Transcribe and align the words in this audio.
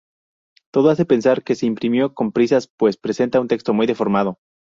Todo 0.73 0.89
hace 0.89 1.05
pensar 1.05 1.43
que 1.43 1.53
se 1.53 1.67
imprimió 1.67 2.15
con 2.15 2.31
prisas, 2.31 2.67
pues 2.75 2.97
presenta 2.97 3.39
un 3.39 3.47
texto 3.47 3.71
muy 3.71 3.85
deformado. 3.85 4.39